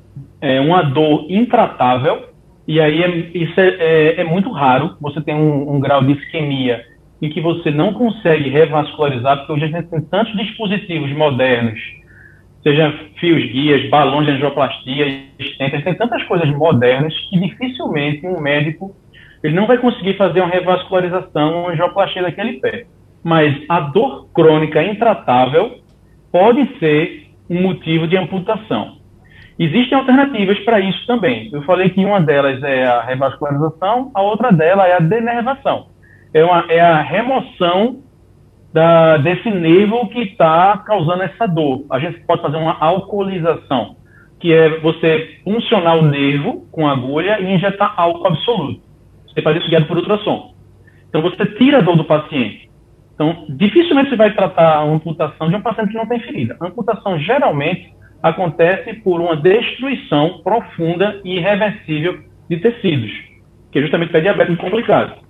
[0.41, 2.35] é, uma dor intratável
[2.67, 6.13] e aí é, isso é, é, é, muito raro, você tem um, um, grau de
[6.13, 6.85] isquemia
[7.23, 11.81] em que você não consegue revascularizar, porque hoje a gente tem tantos dispositivos modernos,
[12.63, 15.07] seja fios guias, balões de angioplastia,
[15.39, 18.95] estentes, tem tantas coisas modernas que dificilmente um médico
[19.43, 22.87] ele não vai conseguir fazer uma revascularização, uma angioplastia daquele pé.
[23.23, 25.79] Mas a dor crônica intratável
[26.33, 28.97] pode ser um motivo de amputação.
[29.59, 31.49] Existem alternativas para isso também.
[31.53, 35.87] Eu falei que uma delas é a revascularização, a outra dela é a denervação.
[36.35, 38.03] É, uma, é a remoção
[38.73, 41.87] da, desse nervo que está causando essa dor.
[41.91, 43.97] A gente pode fazer uma alcoolização,
[44.39, 48.83] que é você funcionar o nervo com agulha e injetar álcool absoluto.
[49.27, 50.55] Você faz isso guiado por ultrassom.
[51.09, 52.67] Então você tira a dor do paciente.
[53.15, 56.55] Então, dificilmente você vai tratar a amputação de um paciente que não tem ferida.
[56.61, 63.11] A amputação geralmente acontece por uma destruição profunda e irreversível de tecidos,
[63.71, 65.27] que é justamente o diabetes complicado.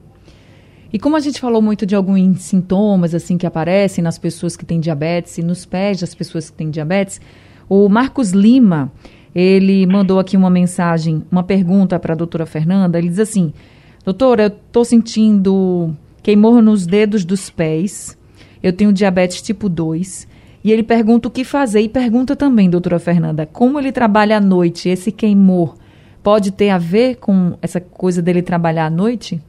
[0.93, 4.65] E como a gente falou muito de alguns sintomas assim que aparecem nas pessoas que
[4.65, 7.21] têm diabetes e nos pés das pessoas que têm diabetes,
[7.69, 8.93] o Marcos Lima,
[9.35, 12.99] ele mandou aqui uma mensagem, uma pergunta para a doutora Fernanda.
[12.99, 13.53] Ele diz assim:
[14.05, 18.17] Doutora, eu estou sentindo queimor nos dedos dos pés,
[18.63, 20.36] eu tenho diabetes tipo 2.
[20.67, 24.41] E ele pergunta o que fazer e pergunta também, doutora Fernanda, como ele trabalha à
[24.41, 25.77] noite, esse queimor
[26.25, 29.41] pode ter a ver com essa coisa dele trabalhar à noite?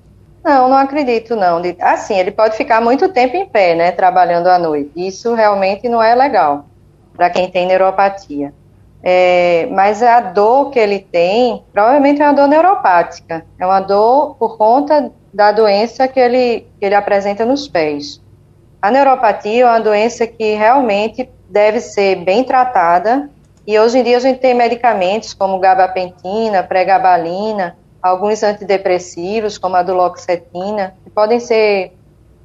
[0.45, 1.59] Não, não acredito não.
[1.81, 4.91] Assim, ele pode ficar muito tempo em pé, né, trabalhando à noite.
[4.95, 6.67] Isso realmente não é legal
[7.15, 8.53] para quem tem neuropatia.
[9.01, 13.43] É, mas a dor que ele tem, provavelmente é uma dor neuropática.
[13.59, 18.21] É uma dor por conta da doença que ele, que ele apresenta nos pés.
[18.81, 23.29] A neuropatia é uma doença que realmente deve ser bem tratada.
[23.65, 29.83] E hoje em dia a gente tem medicamentos como gabapentina, pregabalina, alguns antidepressivos, como a
[29.83, 31.93] duloxetina, que podem ser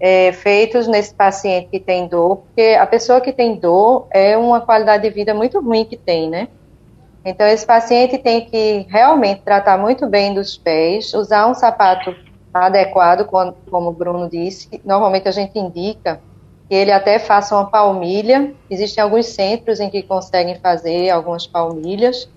[0.01, 4.61] é, feitos nesse paciente que tem dor, porque a pessoa que tem dor é uma
[4.61, 6.49] qualidade de vida muito ruim que tem, né?
[7.25, 12.13] Então, esse paciente tem que realmente tratar muito bem dos pés, usar um sapato
[12.53, 14.69] adequado, como o Bruno disse.
[14.85, 16.21] Normalmente a gente indica
[16.69, 18.53] que ele até faça uma palmilha.
[18.71, 22.29] Existem alguns centros em que conseguem fazer algumas palmilhas,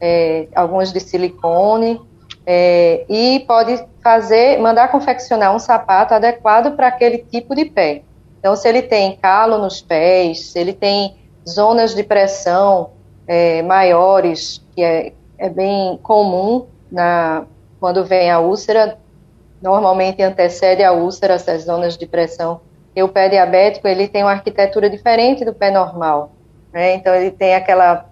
[0.00, 2.00] é, algumas de silicone,
[2.46, 8.02] é, e pode fazer, mandar confeccionar um sapato adequado para aquele tipo de pé.
[8.38, 11.16] Então, se ele tem calo nos pés, se ele tem
[11.48, 12.90] zonas de pressão
[13.26, 17.44] é, maiores, que é, é bem comum na,
[17.78, 18.98] quando vem a úlcera,
[19.62, 22.60] normalmente antecede a úlcera, essas zonas de pressão.
[22.94, 26.32] E o pé diabético, ele tem uma arquitetura diferente do pé normal.
[26.72, 26.94] Né?
[26.94, 28.06] Então, ele tem aquela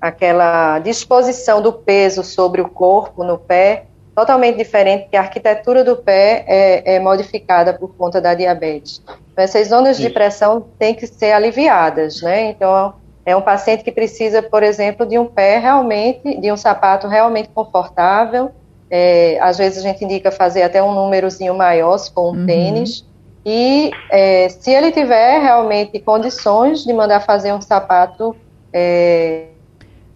[0.00, 5.96] aquela disposição do peso sobre o corpo no pé totalmente diferente, que a arquitetura do
[5.96, 9.02] pé é, é modificada por conta da diabetes.
[9.32, 12.50] Então, essas zonas de pressão têm que ser aliviadas, né?
[12.50, 12.94] Então,
[13.26, 17.48] é um paciente que precisa, por exemplo, de um pé realmente, de um sapato realmente
[17.48, 18.52] confortável.
[18.96, 22.46] É, às vezes a gente indica fazer até um númerozinho maior, se for um uhum.
[22.46, 23.04] tênis.
[23.44, 28.36] E é, se ele tiver realmente condições de mandar fazer um sapato
[28.72, 29.46] é,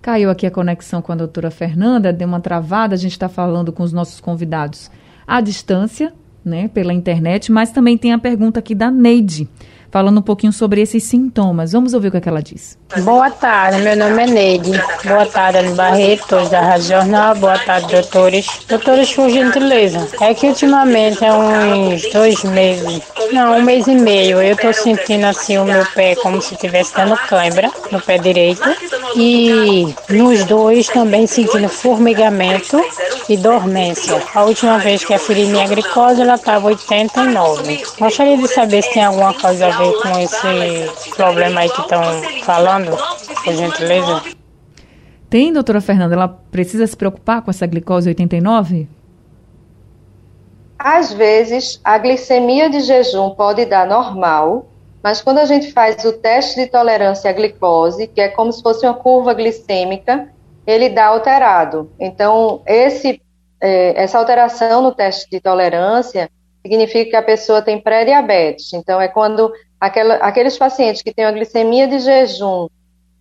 [0.01, 3.73] Caiu aqui a conexão com a doutora Fernanda, deu uma travada, a gente está falando
[3.73, 4.91] com os nossos convidados
[5.27, 6.13] à distância,
[6.45, 9.49] né, pela internet, mas também tem a pergunta aqui da Neide
[9.91, 11.73] falando um pouquinho sobre esses sintomas.
[11.73, 12.79] Vamos ouvir o que, é que ela diz.
[13.03, 14.73] Boa tarde, meu nome é Neide.
[15.05, 17.35] Boa tarde, Ana Barreto, da Rádio Jornal.
[17.35, 18.47] Boa tarde, doutores.
[18.67, 24.41] Doutores, por gentileza, é que ultimamente, há uns dois meses, não, um mês e meio,
[24.41, 28.63] eu tô sentindo assim o meu pé como se estivesse dando cãibra no pé direito.
[29.17, 32.81] E nos dois também sentindo formigamento
[33.29, 34.23] e dormência.
[34.35, 37.83] A última vez que aferi minha glicose, ela estava 89.
[37.99, 42.03] Gostaria de saber se tem alguma coisa a ver com esse problema aí que estão
[42.45, 42.97] falando,
[43.45, 44.23] por gentileza?
[45.31, 48.89] Tem, doutora Fernanda, ela precisa se preocupar com essa glicose 89?
[50.79, 54.69] Às vezes, a glicemia de jejum pode dar normal,
[55.03, 58.63] mas quando a gente faz o teste de tolerância à glicose, que é como se
[58.63, 60.29] fosse uma curva glicêmica,
[60.67, 61.91] ele dá alterado.
[61.99, 63.21] Então, esse,
[63.61, 66.31] é, essa alteração no teste de tolerância
[66.63, 68.73] significa que a pessoa tem pré-diabetes.
[68.73, 72.69] Então, é quando aquela, aqueles pacientes que têm uma glicemia de jejum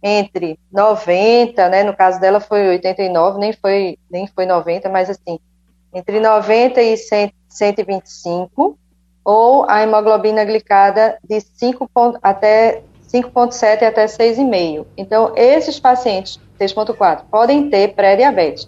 [0.01, 5.39] entre 90, né, no caso dela foi 89, nem foi, nem foi 90, mas assim,
[5.93, 8.77] entre 90 e 100, 125,
[9.25, 11.89] ou a hemoglobina glicada de 5
[12.21, 14.85] até 5,7 até 6,5.
[14.97, 18.67] Então, esses pacientes, 6,4, podem ter pré-diabetes.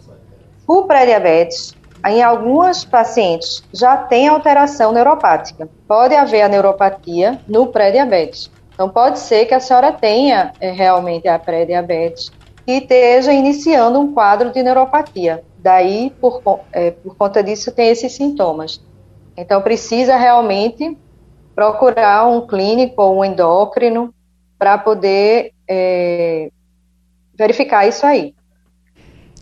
[0.65, 1.75] O pré-diabetes,
[2.07, 5.69] em algumas pacientes já tem alteração neuropática.
[5.87, 8.49] Pode haver a neuropatia no pré-diabetes.
[8.73, 12.31] Então, pode ser que a senhora tenha é, realmente a pré-diabetes
[12.65, 15.43] e esteja iniciando um quadro de neuropatia.
[15.57, 18.81] Daí, por, é, por conta disso, tem esses sintomas.
[19.35, 20.97] Então, precisa realmente
[21.53, 24.13] procurar um clínico ou um endócrino
[24.57, 26.49] para poder é,
[27.35, 28.33] verificar isso aí.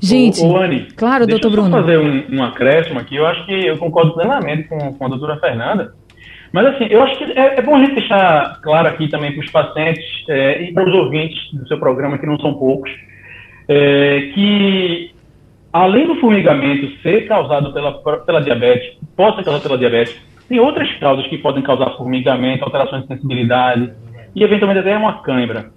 [0.02, 0.60] Gente, ô, ô
[0.96, 1.72] claro, doutor Bruno.
[1.72, 3.16] Fazer um, um, acréscimo aqui.
[3.16, 5.94] Eu acho que eu concordo plenamente com, com a doutora Fernanda.
[6.52, 9.44] Mas, assim, eu acho que é, é bom a gente deixar claro aqui também para
[9.44, 12.90] os pacientes é, e para os ouvintes do seu programa, que não são poucos,
[13.68, 15.12] é, que
[15.74, 20.16] além do formigamento ser causado pela, pela diabetes, pode ser causado pela diabetes,
[20.48, 23.92] tem outras causas que podem causar formigamento, alterações de sensibilidade
[24.34, 25.72] e, eventualmente, até uma cãibra.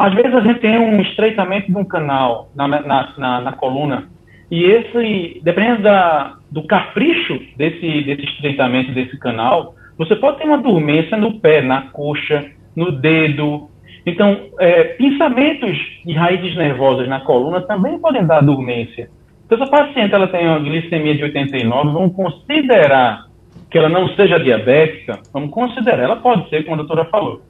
[0.00, 4.04] Às vezes a gente tem um estreitamento de um canal na, na, na, na coluna
[4.50, 10.56] E esse, dependendo da, do capricho desse, desse estreitamento desse canal, você pode ter uma
[10.56, 13.68] dormência no pé, na coxa, no dedo.
[14.06, 15.76] Então, é, pensamentos
[16.06, 19.10] de raízes nervosas na coluna também podem dar dormência.
[19.44, 23.26] Então, se a paciente ela tem uma glicemia de 89, vamos considerar
[23.70, 27.42] que ela não seja diabética, vamos considerar, ela pode ser, como a doutora falou.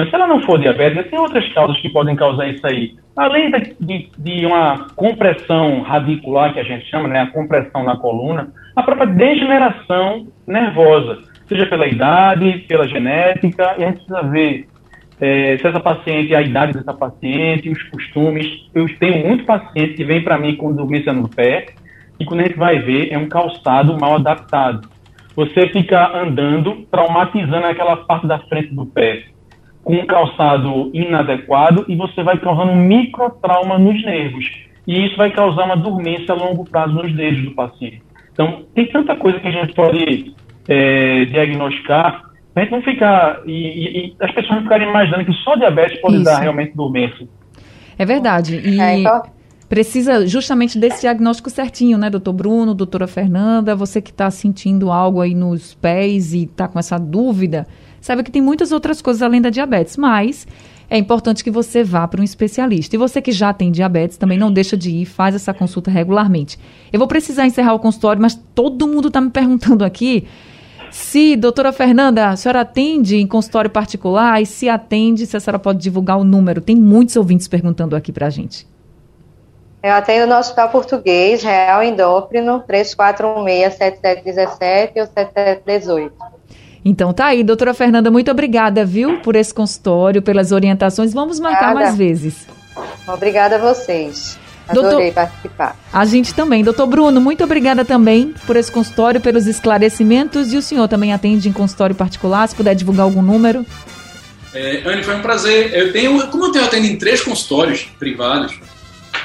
[0.00, 2.94] Mas se ela não for diabética, tem outras causas que podem causar isso aí.
[3.14, 8.50] Além de, de, uma compressão radicular, que a gente chama, né, a compressão na coluna,
[8.74, 14.68] a própria degeneração nervosa, seja pela idade, pela genética, e a gente precisa ver
[15.20, 18.46] é, se essa paciente, a idade dessa paciente, os costumes.
[18.74, 21.66] Eu tenho muitos pacientes que vêm para mim com dormência no pé,
[22.18, 24.88] e quando a gente vai ver, é um calçado mal adaptado.
[25.36, 29.24] Você fica andando, traumatizando aquela parte da frente do pé
[29.82, 34.44] com um calçado inadequado e você vai causando um microtrauma nos nervos.
[34.86, 38.02] E isso vai causar uma dormência a longo prazo nos dedos do paciente.
[38.32, 40.34] Então, tem tanta coisa que a gente pode
[40.68, 43.40] é, diagnosticar, a gente não ficar.
[43.46, 46.24] E, e, e, as pessoas não ficarem imaginando que só diabetes pode isso.
[46.24, 47.28] dar realmente dormência.
[47.98, 48.56] É verdade.
[48.56, 49.22] E é, então...
[49.68, 53.76] precisa justamente desse diagnóstico certinho, né, doutor Bruno, doutora Fernanda?
[53.76, 57.66] Você que está sentindo algo aí nos pés e está com essa dúvida
[58.00, 60.46] Sabe que tem muitas outras coisas além da diabetes, mas
[60.88, 62.96] é importante que você vá para um especialista.
[62.96, 66.58] E você que já tem diabetes, também não deixa de ir, faz essa consulta regularmente.
[66.92, 70.26] Eu vou precisar encerrar o consultório, mas todo mundo está me perguntando aqui
[70.90, 75.58] se, doutora Fernanda, a senhora atende em consultório particular e se atende, se a senhora
[75.58, 76.60] pode divulgar o número.
[76.60, 78.66] Tem muitos ouvintes perguntando aqui para a gente.
[79.82, 86.29] Eu atendo no Hospital Português, Real Endócrino, 3416-7717 ou 7718.
[86.84, 91.12] Então tá aí, doutora Fernanda, muito obrigada, viu, por esse consultório, pelas orientações.
[91.12, 92.46] Vamos marcar mais vezes.
[93.06, 94.38] Obrigada a vocês.
[94.68, 95.76] Adorei Doutor, participar.
[95.92, 96.62] A gente também.
[96.62, 100.52] Doutor Bruno, muito obrigada também por esse consultório, pelos esclarecimentos.
[100.52, 103.66] E o senhor também atende em consultório particular, se puder divulgar algum número.
[104.54, 105.74] É, Anne, foi um prazer.
[105.74, 108.58] Eu tenho, como eu tenho atendo em três consultórios privados,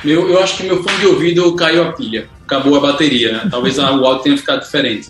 [0.04, 3.48] meu, eu acho que meu fone de ouvido caiu a pilha, acabou a bateria, né?
[3.50, 5.10] talvez o áudio tenha ficado diferente.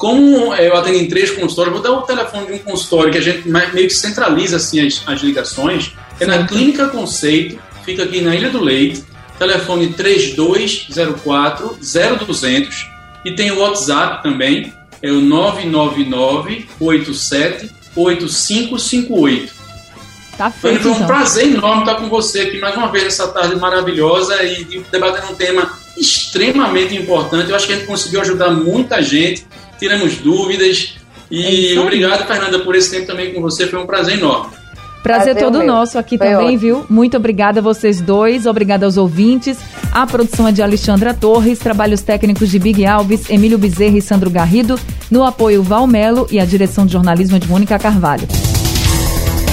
[0.00, 3.20] Como eu atendo em três consultórios, vou dar o telefone de um consultório que a
[3.20, 5.92] gente meio que centraliza assim, as, as ligações.
[6.18, 9.04] É na Clínica Conceito, fica aqui na Ilha do Leite,
[9.38, 12.88] telefone 3204 0200
[13.26, 14.72] e tem o WhatsApp também,
[15.02, 19.52] é o 999 87 8558.
[20.38, 21.06] Tá feito, foi um então.
[21.06, 25.34] prazer enorme estar com você aqui mais uma vez nessa tarde maravilhosa e debatendo um
[25.34, 27.50] tema extremamente importante.
[27.50, 29.44] Eu acho que a gente conseguiu ajudar muita gente
[29.80, 30.94] tiramos dúvidas.
[31.30, 33.66] E é obrigado, Fernanda, por esse tempo também com você.
[33.66, 34.50] Foi um prazer enorme.
[35.02, 35.66] Prazer, todo meu.
[35.66, 36.58] nosso aqui Foi também, ótimo.
[36.58, 36.86] viu?
[36.90, 39.56] Muito obrigada a vocês dois, obrigada aos ouvintes.
[39.92, 44.28] A produção é de Alexandra Torres, trabalhos técnicos de Big Alves, Emílio Bezerra e Sandro
[44.30, 44.78] Garrido,
[45.10, 48.28] no apoio Valmelo e a direção de jornalismo de Mônica Carvalho.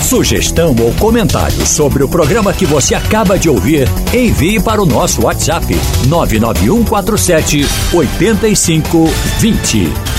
[0.01, 5.25] Sugestão ou comentário sobre o programa que você acaba de ouvir, envie para o nosso
[5.25, 5.65] WhatsApp
[6.07, 10.16] 99147 8520.